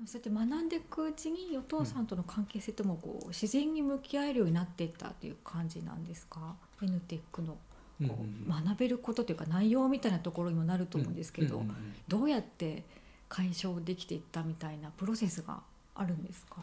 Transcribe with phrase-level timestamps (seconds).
[0.00, 7.56] もそうやって学んでいくうちにお父さんとの関係性ともこう自然に向き合えるようになっていったという感じなんですか？N テックの
[8.00, 8.18] うんこ
[8.48, 11.62] う学べることというか内容みたいなところにもなると思うんですけど、
[12.08, 12.84] どうやって
[13.28, 15.60] 解消できていったみたいなプロセスが
[15.94, 16.56] あるんですか？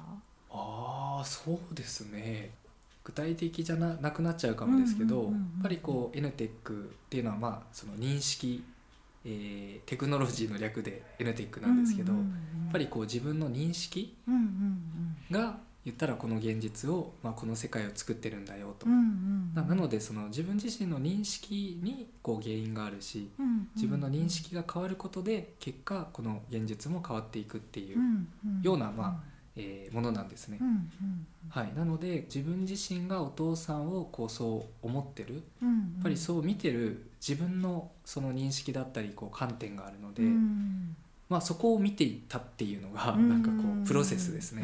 [0.50, 2.50] ああそうですね。
[3.04, 8.64] 具体的じゃななくなっちゃうかもですけど、やっぱりこう NTEC っていうのはまあその認識、
[9.28, 14.18] えーテクノロジーの略で NTEC なんですけど、やっぱりこう自分の認識
[15.32, 27.98] が言ったらこの現実を、まあ、この世界を作ってるんだよと、ななのでその自分自身の認識にこう原因があるしうんうん自分の認識が変わることで結果この現実も変わっていくっていう、
[28.62, 29.24] ようなま
[29.56, 30.60] えーものなんですね。
[31.50, 35.36] はい、なので自分自身がお父さんをこうそう思ってる。
[35.62, 35.68] や
[36.00, 40.96] っぱりそう見てる自分のその認識だったりこう観点があるので、うん。
[41.30, 43.30] まあ、そこを見ていったっていうのがうん。
[43.30, 44.64] なんかこうプロセスですね。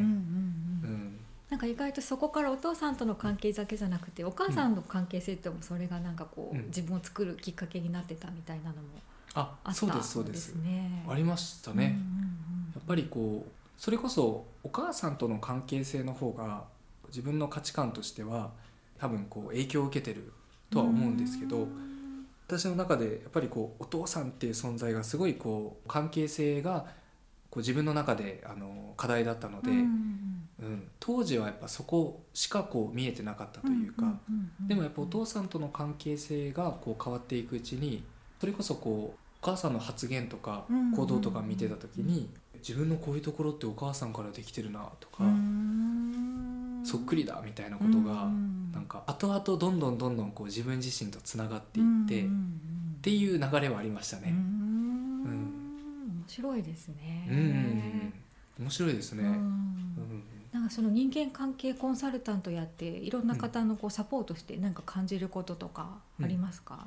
[1.50, 6.66] なんか意外とそこからお父さんとの関係だけじゃなくてお母さんの関係性ともそれがなんかこう、うん。
[6.68, 8.82] 自分を作るきっかけになってたみたいなのも
[9.36, 10.56] ああったそうですそうです。
[10.56, 11.06] ね。
[11.10, 11.98] ありましたね。
[12.76, 16.64] やっぱりこうそれこそお母さんとの関係性の方が
[17.08, 18.52] 自分の価値観としては
[18.98, 20.32] 多分こう影響を受けてる
[20.70, 21.93] とは思うんですけど、うん
[22.48, 26.86] 私の中でやっぱりこうお父さんっていう存在がすごいこう関係性が
[27.50, 34.18] こう自分の中であの課題だったので、うんうん当時はやっぱそこしかこう見えてなかったというか、
[34.66, 38.06] でもやっぱお父さんとの関係性がこう変わっていくうちに
[38.40, 45.93] それこそこうお母さんの発言とかうん行動とか見てた時に自分のこういうところってお母さんからできてるなとか、うん
[46.84, 52.28] そっくりだみたいなことがうんなんか後々どんどんどんどんこう自分自身とつながっていって、っ
[53.02, 54.30] ていう流れはありましたうんね。
[54.32, 57.28] うん面白いですね。
[57.30, 58.14] うん
[58.60, 59.24] 面白いですね。
[59.24, 66.86] うんうんなんかその人間関係コンサルタントやっていろんな方のこうサポートして何か感じることとかありますか？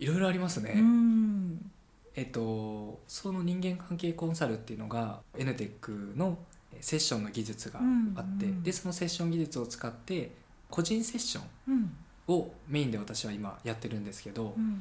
[0.00, 0.72] いろいろありますね。
[0.76, 1.70] うん
[2.16, 6.36] えっとその人間関係コンサルっていうのが NTEC の
[6.80, 7.80] セッションの技術が
[8.16, 8.52] あって、うん。
[8.52, 10.32] うんでそのセッション技術を使って
[10.70, 11.96] 個人セッションうん。
[12.28, 14.80] をメインで私は今やってるんですけど、うん。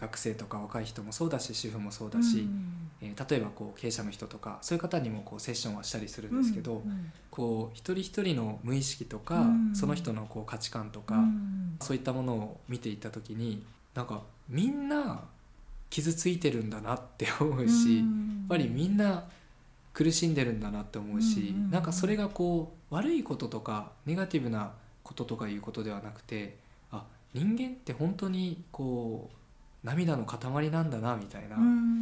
[0.00, 2.46] 学生とか若い人もそうだし主婦もそうだし、
[3.00, 7.12] えー例えばこう経営者の人とかそういう方にもこうセッションはしたりするんですけど、うん。
[7.30, 9.74] こう一人一人の無意識とか、うん。
[9.74, 11.76] その人のこう価値観とか、うん。
[11.80, 13.64] そういったものを見ていった時に
[13.94, 15.24] なんかみんな
[15.88, 18.06] 傷ついてるんだなって思うし、やっ
[18.48, 19.24] ぱりみんな
[19.96, 26.58] 苦しんでるんだなって思うし、うんうんうんなんかそれがこう悪いこととかネガティブなこととかいうことではなくて
[26.92, 31.96] あ人間って本当にこう涙の塊なんだなみたいな、うん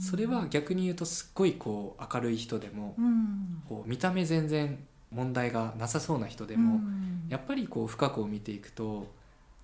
[0.00, 3.62] それは逆に言うとすっごいこう明るい人でも、うん。
[3.68, 4.78] こう見た目全然
[5.10, 7.26] 問題がなさそうな人でも、うん。
[7.28, 9.04] やっぱりこう深くを見ていくとやっ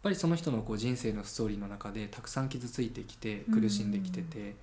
[0.03, 4.57] ぱりその人のこう人生のストーリーの中でたくさん傷ついてきて苦しんできてて、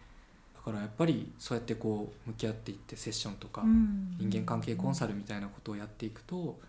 [0.65, 4.15] だからやっぱりそうやってこう向き合っていってセッションとかうん。
[4.19, 6.59] 人間関係コンサルみたいなことをやっていくと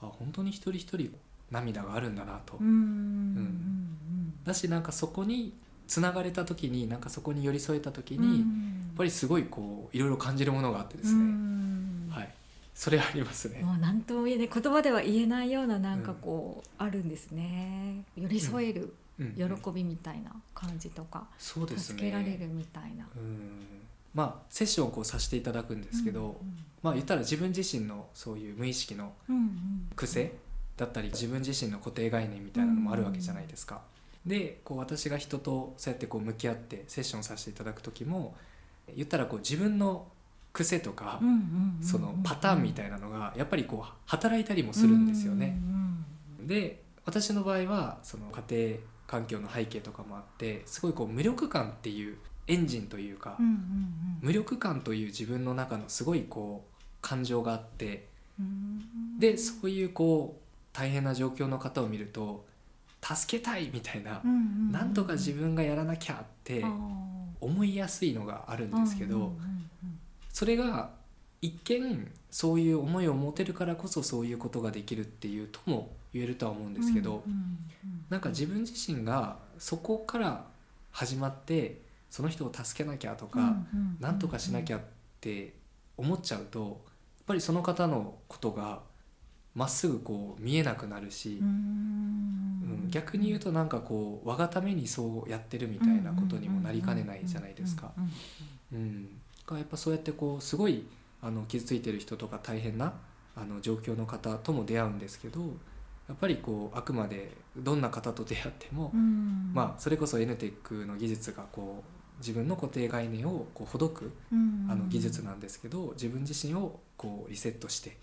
[0.00, 1.14] あ本当に一人一人
[1.50, 2.56] 涙があるんだなと。
[2.58, 3.98] うんうん
[4.44, 5.52] だしなんかそこに
[5.86, 8.30] つながれた時になんかそこに寄り添えた時うん。
[8.30, 12.08] に、やっぱりすごいこういろいろ感じるものがあってですね、うん。
[12.10, 12.34] はい。
[12.74, 13.60] それありますね。
[13.62, 18.04] もう何とも言えない言葉では言えないようななんかこう、あるんですね。
[18.16, 18.82] 寄り添える。
[18.82, 21.98] うん喜びみたいな感じとか、そうですね。
[21.98, 23.06] 助けられるみたいな。
[23.16, 23.80] うん。
[24.14, 26.40] まあセッションをこうさせていただくんですけど、
[26.82, 29.88] まあ言ったら自分自身のそういう無意識のうんうん。
[29.96, 30.32] 癖
[30.76, 33.82] だったり自分自身の固定概念みたいなのもあるわけじゃないですか。
[34.26, 38.34] でこう私が人とそうやってこう向き合ってセッションさせていただく時も
[38.94, 40.06] 言ったらこう自分の
[40.52, 45.58] 癖とか、うんうんうんそのパターンみたいなのがやっぱりこう働いたりもするんですよね。
[46.40, 48.78] で私の場合はその家庭
[49.12, 53.58] 環境の背景とかもあってすごいこう無力感っていうエンジンというか、うんうんうん。
[54.22, 58.08] 無力感という自分の中のすごいこう感情があって
[58.40, 59.18] うん。
[59.18, 60.42] でそういうこう
[60.72, 62.46] 大変な状況の方を見ると
[63.02, 66.64] 助けたいみたいな、うんうんうんなんとか自分がやらなきゃって
[67.38, 69.38] 思いやすいのがあるんですけど、うんうんうん。
[70.32, 70.88] それが
[71.42, 77.58] 一見そういう思いを持てるからこそそういうことができるっていうとも言えるとは思うんですけど、うんうんうん
[78.08, 80.44] なんか自分自身がそこから
[80.90, 81.80] 始まって
[82.10, 84.80] その人を助けなきゃとか、うんうんなんとかしなきゃっ
[85.20, 85.54] て
[85.96, 86.68] 思っちゃうとやっ
[87.26, 88.80] ぱりその方のことが
[89.54, 97.92] まっすぐこう見えなくなるしう、んうん逆に言うとなんかこう我がためにそうやってるみたいなことにもなりかねないじゃないですか。
[97.96, 98.00] う
[98.74, 99.08] んうんうん、
[99.46, 100.84] がやっぱそうやってこうすごい
[101.22, 102.92] あの傷ついてる人とか大変な
[103.34, 105.40] あの状況の方とも出会うんですけど
[106.08, 109.52] やっぱりこうあくまでどんな方と出会っても、うん。
[109.54, 114.66] まあ、それこそ N テックの技術がこう自分の固定概念をこうほどくうん。
[114.70, 117.96] あの技術なんですけど自分自身をこうリセットして、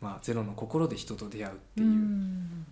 [0.00, 2.66] まあ、ゼロの心で人と出会うっていう、ん。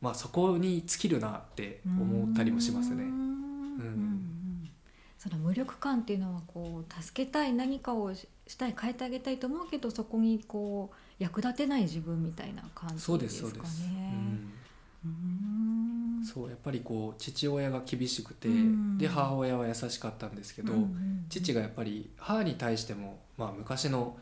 [0.00, 3.04] まあ、そこに尽きるなって思ったりもしますね。
[3.04, 3.10] うん。
[3.10, 4.31] うん
[5.22, 14.14] その無力感っていうのはこう助けたい何かをししたい変えてあげたいと思うけどそこにこう役立てない自分みたいな感じそうでですすそうです、かね。
[15.04, 15.10] うん。
[16.18, 16.24] うん。
[16.24, 18.98] そうやっぱりこう父親が厳しくて、うん。
[18.98, 24.16] で母親は優しかったんですけど、うんうん父がやっぱり母に対しても、まあ、昔の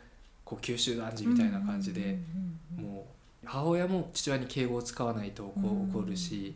[0.44, 6.54] こう九州男児みたいな感じで、うんうんうんもう母親も父親に敬語を使わないとこうんう怒るし、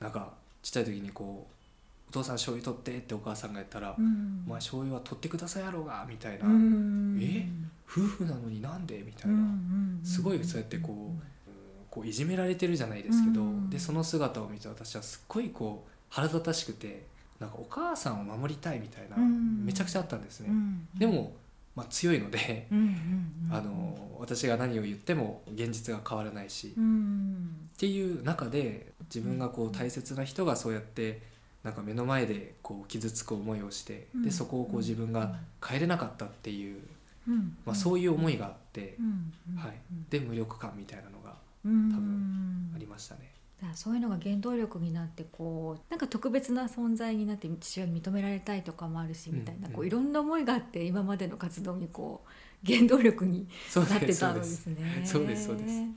[0.00, 1.52] なんかちっちゃい時にこう
[2.08, 7.18] 「お父さん醤油取って」ってお母さんが言ったら「うんお前醤油は取ってくださいやろうが」みたいな、うん。
[7.20, 7.48] え？
[7.88, 9.02] 夫婦なのになんで？
[9.06, 11.20] みたいな、うんうんすごいそうやってこううん
[11.90, 13.70] こういじめられてるじゃないですけど、うん。
[13.70, 17.06] でその姿を見て私はすっごいこう腹立たしくて
[17.40, 19.64] なんかお母さんを守りたいみたいな、うん。
[19.64, 20.48] めちゃくちゃあったんですね。
[20.50, 20.88] うん。
[20.96, 21.34] でも、
[21.74, 22.68] まあ、強いので、
[23.50, 27.68] あの私が何を言っても現実が変わらないし、っうん。
[27.76, 31.20] ていう中で自分がこう大切な人がそうやって
[31.66, 34.22] なんか目の前でこう傷つく思いをして、うん。
[34.22, 36.80] でそこをこう自分が変えれなかったっていう、
[37.28, 37.56] うん。
[37.66, 38.96] まあ、そういう思いがあって、
[39.56, 39.72] はい、
[40.08, 41.34] で無力感みたいなのが
[41.64, 41.90] うん。
[41.90, 43.32] 多分ありましたね。
[43.74, 49.74] そういうのが原動力になってこうなんか特別な存在になって父親に認められたいとかもあるしみたいな、うん。
[49.74, 52.22] こういろんな思いがあって今までの活動にこ
[52.64, 55.02] う原動力になってたのですすね。
[55.04, 55.46] そうです。
[55.46, 55.72] そうです。
[55.72, 55.80] ん。
[55.80, 55.88] やっ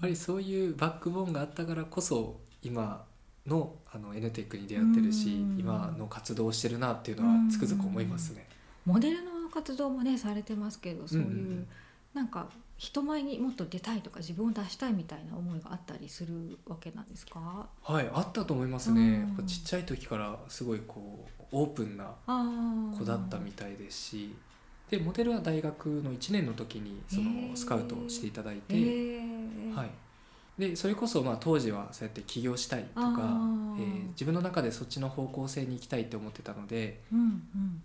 [0.00, 3.04] ぱりそういうバックボーンがあったからこそ今
[3.46, 5.58] のあの N テックに出会ってるしうん。
[5.58, 8.46] 今の活動をしてるなっていうのはつくづく思いますね。
[8.84, 11.66] モデルの活動もねされてますけどそういう、うんうんうん。
[12.14, 12.46] なんか
[12.78, 17.68] 人前にもっと出たいとか自分を出したいみたいな思いがあったりするわけなんですか？
[17.82, 18.96] はいあったと思いますうん。
[18.96, 19.44] ね。
[19.46, 24.34] ちっちゃい時からすごいこうオープンなあ子だったみたいですし。
[24.90, 29.74] でモデルは大学の1年の時にそのスカウトをしていただいて、へー。
[29.74, 29.90] はい、
[30.58, 33.38] でそれこそまあ当時はそうやって起業したいとか
[33.78, 37.82] えー自分の中でそっちの方向性に行きたいって思ってたのでうんうんうん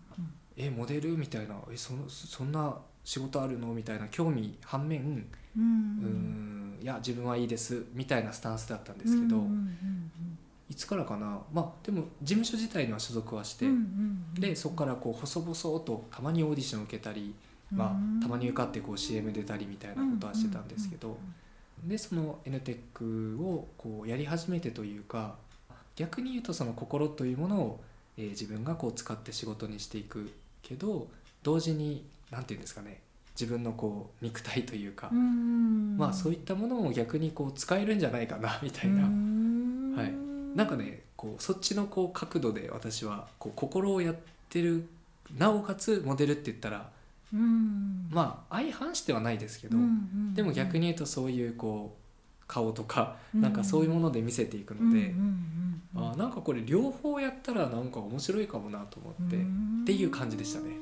[0.58, 2.76] えモデルみたいなえそのそんな
[3.06, 3.74] 仕事あるの？
[3.74, 5.26] みたいな興味反面うん
[5.60, 10.38] うーんいや自分はいいですみたいなスタンスだったんですけど、うんうん
[10.70, 14.42] いつからかなまあでも事務所自体には所属はして、うんうんうんうん。
[14.42, 17.34] でそこからこう細々とたまにオーディション受けたり、
[17.72, 21.18] まあ、たまに受かってこう CM 出たりみたいなことはしてたんですけど、
[21.84, 25.36] でその N テックをこうやり始めてというか
[25.96, 27.80] 逆に言うとその心というものを、
[28.18, 30.32] えー自分がこう使って仕事にしていく
[30.62, 31.08] けど
[31.44, 33.00] 同時に何て言うんですかね
[33.40, 40.14] 自分のこう肉体というか、うんまあそういったものを逆にこう使えるんじゃないかな みたいな、はい。
[40.56, 44.16] なんかねこうそっちのこう角度で私はこう心をやっ
[44.50, 44.88] てる
[45.38, 46.90] なおかつモデルって言ったら
[47.34, 48.08] うん。
[48.10, 53.42] まあ相反してはないですけど、うんうんでも逆に言うとそういうこう顔とかうん。
[53.42, 55.58] なんかそういうもので見せていくので、うんうんうん
[55.96, 59.40] あなんかこれ両方やったらなんか面白いかもなと思って、っ
[59.86, 60.76] ていう感じでしたね。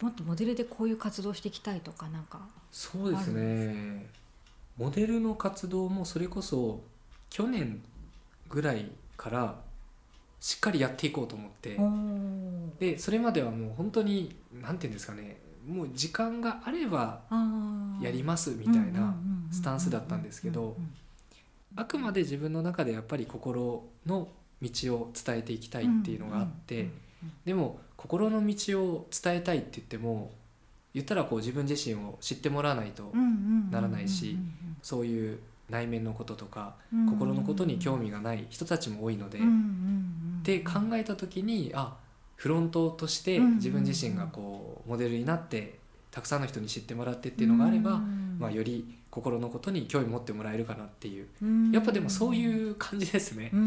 [0.00, 2.40] もっとモデルでこういう活動していきたいとかなんか
[2.72, 4.06] そうですね。
[4.76, 6.80] モデルの活動もそれこそ
[7.30, 7.80] 去年
[8.48, 9.56] ぐらいから
[10.40, 11.78] しっかりやっていこうと思って。
[12.78, 15.36] でそれまではもう本当に何て言うんですかね
[15.68, 17.20] もう時間があれば
[18.00, 19.14] やりますみたいな
[19.50, 20.76] スタンスだったんですけど
[21.76, 24.28] あくまで自分の中でやっぱり心の
[24.60, 26.88] 道を伝えていきたいっていうのがあって、
[27.44, 30.32] でも心の道を伝えたいって言っても
[30.94, 33.12] 言ったらこう自分自身を知ってもらわないと
[33.70, 34.36] ならないし
[34.82, 35.38] そういう
[35.70, 36.74] 内面のこととか
[37.10, 39.42] 心のことに興味がない人たちも多いので、っ
[40.42, 41.94] て考えた時にあ
[42.38, 45.78] フロントとして自分自身がこうモデルになって
[46.12, 51.72] たくさんの人に知ってもらってっていうのがあれば、うんまあ、より心のことに興味持ってもらえるかなっていううん。
[51.72, 53.50] やっぱでもそういう感じですね。
[53.52, 53.60] うん。
[53.60, 53.62] う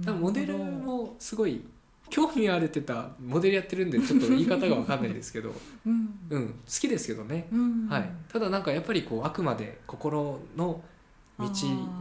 [0.00, 1.62] ん、多分モデルもすごい
[2.10, 5.54] 興味あるってたらモデルやってるんでちょっと言い方が分かんないですけど、
[5.86, 6.18] うん。
[6.30, 7.86] うん、好きですけどね、うん。
[7.88, 10.82] はい、ただなんかやっぱりこうあくまで心の
[11.38, 11.46] 道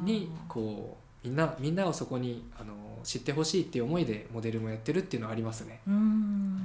[0.03, 2.74] にこうみんなみんなをそこにあの
[3.04, 5.80] 知ってほしいっていう思いでモデルもやってるっていうのはありますね。
[5.88, 6.56] うん。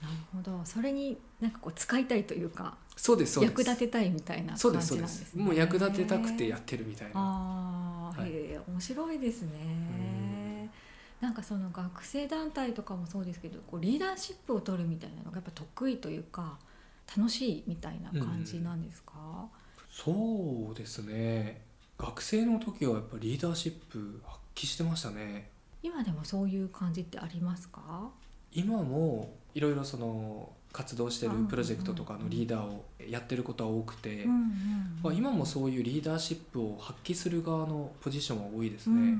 [0.00, 0.60] なるほど。
[0.64, 3.50] それになんかこう使いたいというかそうですそうです。
[3.52, 5.34] 役立てたいみたいなそう感ですそうですじなんです。
[5.34, 7.12] ねもう役立てたくてやってるみたいな。
[7.14, 8.30] ああ、はい。
[8.30, 10.70] へえ面白いですね。
[11.20, 16.58] なんかその学生団体とかもそうですけどこうリーダーシップを取るみたいなのがやっぱ得意というか
[17.16, 19.12] 楽しいみたいな感じなんですか、
[19.90, 21.60] そうですね。
[21.98, 25.50] 学生の時はやっぱリーダーシップ発揮してましたね
[25.82, 28.10] 今でもそういう感じってありますか？
[28.52, 34.26] 今もいろいろその活動してるプロジェクトとかのリーダーをやってることは多くて、
[35.02, 39.16] まあ、今もそういうリーダーシップを発揮する側のポジションは多いですね。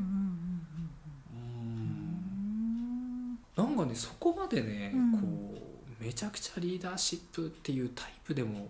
[3.56, 5.12] なんかねそこまでね、うん。
[5.12, 5.18] こ
[6.00, 8.68] うめちゃくちゃリーダーシップっていうタイプでも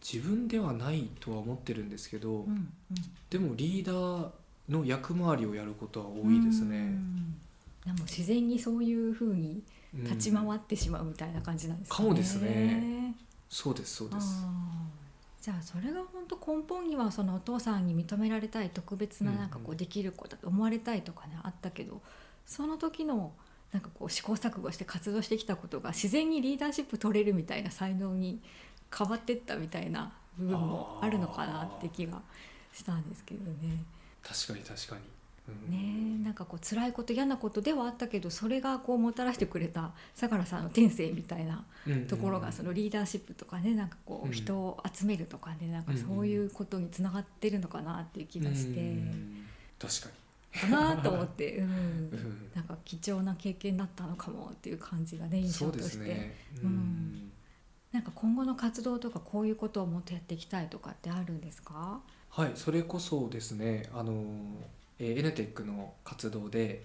[0.00, 2.68] 自分ではないとは思ってるんですけど、うんうん。
[3.30, 4.28] でもリーダー
[4.68, 6.78] の役回りをやることは多いですうね。
[6.86, 7.34] ん
[7.84, 9.62] でも自然にそういうふうに
[9.94, 13.14] うん立ち回ってしまうみたいな感じなんですかもですね
[13.48, 14.44] そうですそうです。
[15.40, 22.02] じゃあそれが本当根本にはそのお父さんに認められたい特別ななんかこうできる子だと思われたいとかねあったけど
[22.44, 23.32] その時の
[23.72, 28.40] なんかこう試行錯誤して活動してきたことが自然にリーダーシップ取れるみたいな才能に
[28.94, 32.20] 変わってったみたいな部分もあるのかなって気が
[32.72, 33.84] したんですけどね。
[34.28, 35.00] 確かに確かに。
[35.48, 35.70] うん。
[35.70, 41.64] ねえなんかこう辛いこと嫌なことではあったけどそれがこうもたらしてくれた相良さんの天性みたいな
[42.08, 48.80] ところがそのリーダーシップとかねなんかこう人を集めるとかねなんかそういうことにつながってるのかなっていう気がして。
[48.80, 49.46] うん
[49.80, 50.08] 確か
[50.60, 51.66] かなと思って、うん。
[51.66, 51.72] に。
[52.12, 52.50] うん。
[52.54, 56.34] なんか貴重な経験だったのかもっていう感じがね印象として。
[56.62, 56.70] ううん。
[56.70, 57.32] ん。
[57.92, 62.00] なんか今後の活動とかこういうことをもっとやっていきたいとかってあるんですか？
[62.38, 64.12] はい、それこそですね、あの、
[65.00, 66.84] えー、NTEC の活動で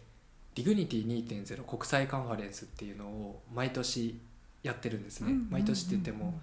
[0.55, 4.19] ディグニティ2.0国際カンファレンスっていうのを毎年
[4.63, 5.31] やってるんですね。
[5.51, 6.33] 毎年って言っても、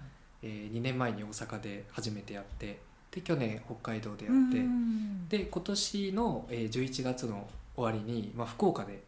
[0.41, 2.79] えー、2年前に大阪で初めてやって、
[3.11, 9.03] で去年北海道でやって、で今年の、えー、11月の終わりに、まあ、福岡で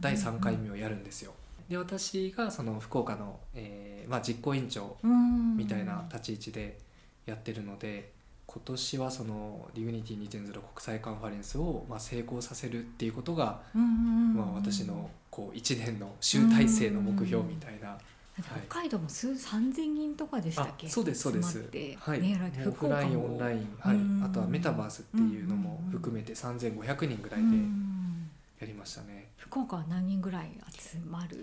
[0.00, 1.32] 第3回目をやるんですよ。
[1.68, 4.98] で私がその福岡の、えーまあ、実行委員長
[5.56, 6.78] みたいな立ち位置で
[7.26, 17.96] やってるので今年はそのディグニティ2.0国際カンファレンスをまあ成功させるっていうことがまあ私のこう1年の集大成の目標みたいな。
[18.66, 20.86] 北海道も数三千人とかでしたっけ？
[20.86, 21.58] あそうですそうです。
[21.98, 22.20] はい。
[22.66, 23.96] オフラインオンラインはい。
[23.96, 29.28] うんあとはメタバースっていうのも含めて3500人ぐらいでうんやりましたね。
[29.36, 31.36] 福岡は何人ぐらい集まる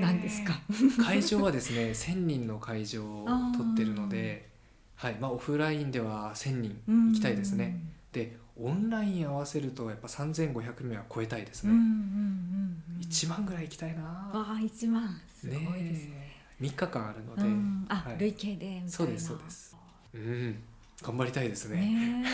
[0.00, 0.60] なんですか、
[1.02, 3.26] 会場はですね1000人の会場を
[3.56, 4.46] 取ってるので
[4.96, 7.78] はいまあオフラインでは1000人行きたいですね。
[8.12, 12.56] でオンライン合わせるとやっぱ3500名は超えたいですね、うんうんうんうん
[13.02, 14.02] 1万ぐらい行きたいな。
[14.32, 15.20] ああ一万。
[15.32, 16.10] すごいですね。
[16.10, 17.86] ね3日間あるので、うん。
[17.88, 18.16] あ、はい。
[18.18, 18.90] 累計でみたいな。
[18.90, 19.76] そうですそうです。
[20.14, 20.62] うん。
[21.02, 21.76] 頑張りたいですね。
[21.76, 22.24] ね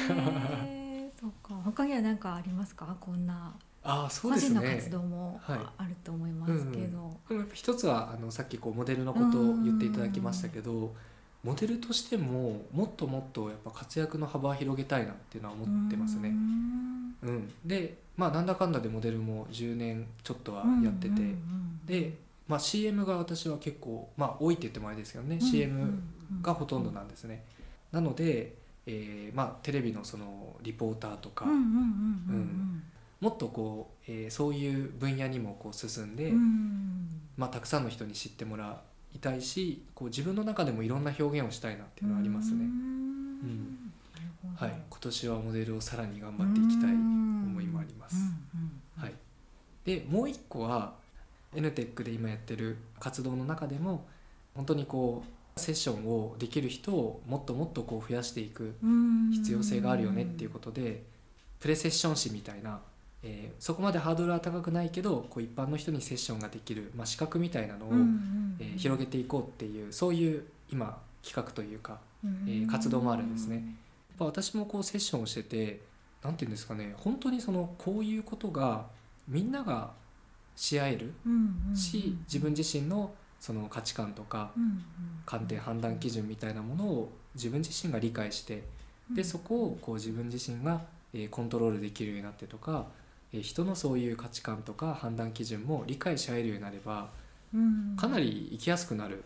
[1.11, 1.11] え。
[1.21, 1.55] そうか。
[1.65, 2.97] 他には何かありますか？
[3.01, 3.53] こんな
[3.83, 4.61] ああそう個ですね。
[4.61, 5.61] 人の活動もはい。
[5.79, 10.95] あると思いますけど、でもやっぱ一つはあのさっきこうモデルのことを言っていただきましたけど
[11.45, 16.29] モデルとしてももっともっとやっぱ活躍の幅を広げたいなっていうのは思ってますね。
[16.29, 16.33] う。
[16.33, 17.15] ん。
[17.23, 21.21] うん、でまあなんだかんだでモデルも10年ちょっとはやってて、
[21.87, 22.15] で、
[22.47, 26.03] まあ、CM が私は結構まあ多いって言ってもあれですけどね、うん CM
[26.43, 27.45] がほとんどなんですね。
[27.91, 28.55] なので、
[28.87, 31.45] えーまあ、テレビのそのリポーターとか、
[33.21, 36.37] もっとこう、えーそういう分野にもこう進んで、うん。
[36.37, 38.83] うんまあ、たくさんの人に知ってもら
[39.15, 42.61] いたいしこう自分の中でもいろんな表現をしたいなっていうのはありますね。
[42.61, 43.93] うん。
[44.57, 48.17] はい、今年はモデルをさらに頑張っていきたい思いもあります。
[48.97, 49.15] はい、
[49.85, 50.95] でもう一個は
[51.55, 54.07] NTEC で今やってる活動の中でも
[54.55, 55.23] 本当にこ
[55.57, 61.03] うセッションをできる人をもっともっとこう増やしていくうん必要性があるよねっていうことで
[61.61, 62.81] プレセッション誌みたいな、
[63.23, 73.57] えーそこまでハードルは高くないけどこう一般の人にセッションができる、まあ、資格みたいなのを、うんうんえー広げていこうっていうそういう今企画というかうんえー活動もあるんですね。
[73.57, 73.65] やっ
[74.19, 75.81] ぱ私もこうセッションをしてて
[76.23, 78.87] 何て言うんですかね本当にそのこういうことが
[79.29, 79.91] みんなが
[80.55, 81.13] し合える
[81.75, 84.83] し自分自身のその価値観とかうんうん
[85.25, 88.63] 観点判断基準みたいなものを自分自身が理解して
[89.15, 90.81] でそこをこう自分自身が
[91.15, 93.02] えーコントロールできるようになってとかえー
[93.41, 97.11] 人のそういう価値観とか判断基準も理解し合えるようになれば
[97.55, 97.97] うん。
[97.97, 99.25] かなり生きやすくなる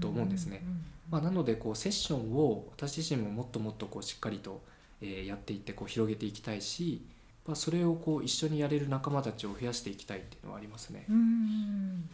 [0.00, 0.62] と思うんですね。
[1.10, 4.60] まあ、なのでこうセッションを私自身ももっともっとこうしっかりと、
[5.00, 7.04] えーやっていってこう広げていきたいし、
[7.46, 11.04] まあ、それをこう一緒にやれる仲間たちを増やしていきたいっていうのはありますね。
[11.08, 12.10] うんうん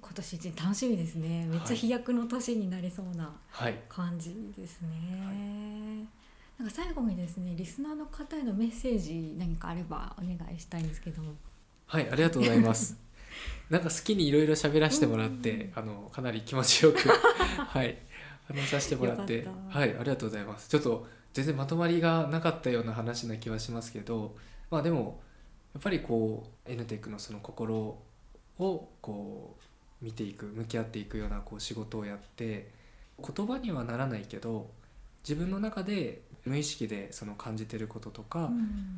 [0.00, 1.46] 今年一年楽しみですね。
[1.46, 4.88] めっちゃ飛躍の年になりそうなはい、感じですね、
[6.58, 11.32] なんか最後にですねリスナーの方へのメッセージ何かあればお願いしたいんですけども。
[11.86, 12.96] はい、ありがとうございます。
[13.70, 16.98] なんか好きにいろいろ喋らせてもらって、あのかなり気持ちよく。
[17.08, 17.98] はい。
[18.48, 19.46] 話させてもらって。
[19.68, 20.68] はいありがとうございます。
[20.68, 24.34] ちょっと全然まとまりがなかったような話な気はしますけど
[24.70, 25.20] まあでも
[25.74, 27.76] やっぱりこう N テックのその心
[28.58, 29.56] をこ
[30.02, 32.70] う見ていく向き合っていくようなこう仕事をやって
[33.18, 34.70] 言葉にはならないけど
[35.28, 38.50] 自分の中で無意識でその感じてることとか、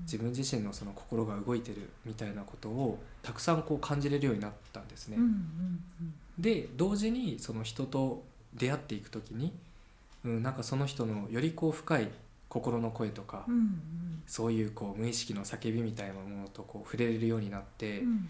[0.02, 5.16] 自分自身のその心が動いてるみたいなことをたくさんこう感じれるようになったんですね。
[5.16, 5.80] うんうん
[6.38, 8.22] で同時にその人と
[8.54, 9.52] 出会っていく時に、
[10.24, 12.08] うん、なんかその人のよりこう深い
[12.48, 14.22] 心の声とか、うんうん。
[14.26, 18.28] そういうこう無意識の叫びみたいなものとこう触れれるようになって、うん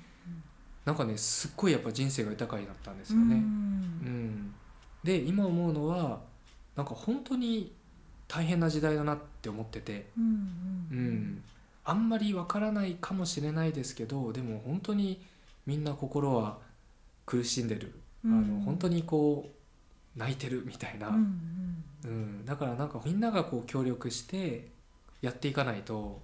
[0.85, 3.21] なんかねすっごいやっぱ人生が豊かになったんですうん。
[3.21, 3.35] よね。
[3.35, 4.55] うん。
[5.05, 6.21] で今思うのは
[6.75, 7.71] なんか本当に
[8.33, 10.25] 大変な時代だなって思ってて、うん
[10.93, 11.43] うんうん、
[11.85, 15.21] あんまりわからないかもしれないですけどでも本当に
[15.67, 16.59] みんな心は
[17.27, 17.93] 苦しんでる、
[18.25, 18.33] うん。
[18.33, 21.85] あの本当にこう泣いてるみたいな、うんうん。
[22.05, 24.69] うん、だからなんかみんながこう協力して
[25.23, 26.21] やっていかないと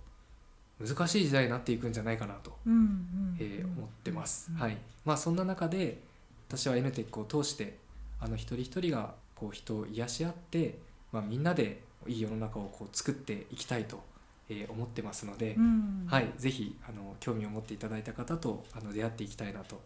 [0.81, 4.51] 難しい時代になっていくんじゃないかなと、うんうんえー思ってます。
[4.53, 4.77] うんはい。
[5.05, 6.01] まあ、そんな中で
[6.49, 7.79] 私は N テックを通して
[8.21, 10.79] あの一人一人がこう人を癒し合って、
[11.13, 14.03] まあ、みんなでいい世の中をこう作っていきたいと、
[14.49, 19.81] えー思ってますので、うんはい、ぜひあの興味を持っていただいた方とあの出会っていきたいなと、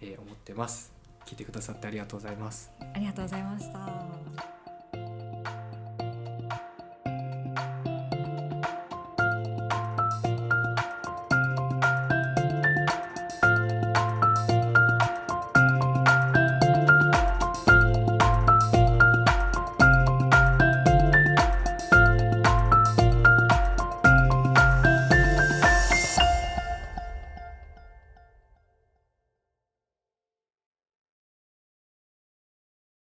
[0.00, 0.92] えー思ってます。
[1.26, 2.70] 聞いてくださってありがとうございます。
[2.80, 4.49] ありがとうございました。